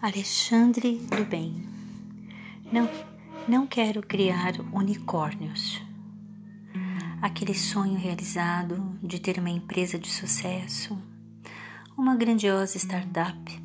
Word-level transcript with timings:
Alexandre 0.00 0.96
do 1.10 1.24
Bem. 1.24 1.60
Não, 2.70 2.88
não 3.48 3.66
quero 3.66 4.00
criar 4.00 4.52
unicórnios. 4.72 5.82
Aquele 7.20 7.52
sonho 7.52 7.98
realizado 7.98 8.96
de 9.02 9.18
ter 9.18 9.40
uma 9.40 9.50
empresa 9.50 9.98
de 9.98 10.08
sucesso, 10.08 10.96
uma 11.96 12.14
grandiosa 12.14 12.78
startup, 12.78 13.62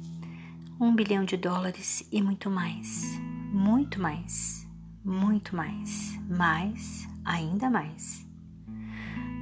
um 0.82 0.96
bilhão 0.96 1.24
de 1.24 1.38
dólares 1.38 2.04
e 2.12 2.20
muito 2.20 2.50
mais, 2.50 3.04
muito 3.52 4.02
mais, 4.02 4.68
muito 5.06 5.56
mais, 5.56 6.20
mais, 6.28 7.08
ainda 7.24 7.70
mais. 7.70 8.28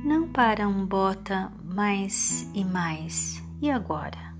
Não 0.04 0.28
para 0.28 0.68
um 0.68 0.86
bota 0.86 1.54
mais 1.64 2.46
e 2.54 2.66
mais, 2.66 3.42
e 3.62 3.72
agora? 3.72 4.31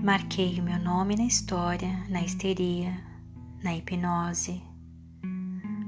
Marquei 0.00 0.58
o 0.58 0.62
meu 0.62 0.78
nome 0.80 1.14
na 1.14 1.24
história, 1.24 2.04
na 2.08 2.22
histeria, 2.22 2.92
na 3.62 3.74
hipnose, 3.74 4.60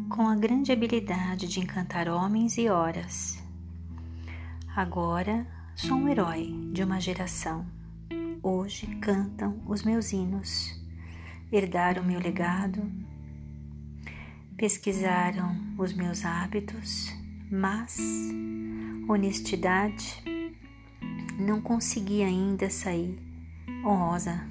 com 0.09 0.29
a 0.29 0.37
grande 0.37 0.71
habilidade 0.71 1.49
de 1.49 1.61
encantar 1.61 2.09
homens 2.09 2.57
e 2.57 2.69
horas. 2.69 3.43
Agora 4.77 5.47
sou 5.75 5.97
um 5.97 6.09
herói 6.09 6.53
de 6.73 6.85
uma 6.85 7.01
geração. 7.01 7.67
Hoje 8.43 8.87
cantam 8.97 9.61
os 9.67 9.83
meus 9.83 10.13
hinos, 10.13 10.81
herdaram 11.51 12.05
meu 12.05 12.21
legado, 12.21 12.89
pesquisaram 14.57 15.57
os 15.77 15.93
meus 15.93 16.25
hábitos, 16.25 17.13
mas 17.51 17.99
honestidade 19.09 20.23
não 21.37 21.61
consegui 21.61 22.23
ainda 22.23 22.71
sair 22.71 23.34
honrosa. 23.85 24.47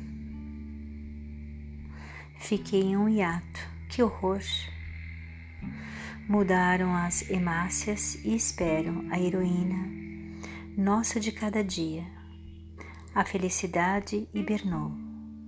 Fiquei 2.40 2.82
em 2.82 2.98
um 2.98 3.10
hiato. 3.10 3.74
Que 3.90 4.02
horror! 4.02 4.42
Mudaram 6.28 6.96
as 6.96 7.30
hemácias 7.30 8.16
e 8.24 8.36
espero 8.36 9.06
a 9.12 9.20
heroína, 9.20 9.88
nossa 10.78 11.20
de 11.20 11.32
cada 11.32 11.64
dia. 11.64 12.06
A 13.14 13.24
felicidade 13.24 14.28
hibernou, 14.34 14.92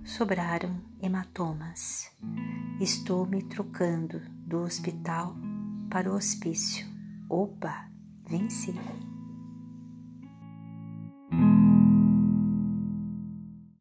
sobraram 0.04 0.80
hematomas. 1.02 2.10
Estou 2.80 3.26
me 3.26 3.42
trocando 3.42 4.20
do 4.46 4.62
hospital 4.62 5.34
para 5.90 6.10
o 6.10 6.14
hospício. 6.14 6.86
Opa, 7.28 7.90
venci! 8.28 8.74